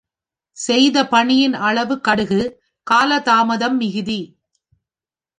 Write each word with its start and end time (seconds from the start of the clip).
செய்த 0.57 1.07
பணியின் 1.07 1.53
அளவு 1.53 1.95
கடுகு, 2.07 2.41
கால 2.87 3.19
தாமதம் 3.19 3.77
மிகுதி. 3.77 4.19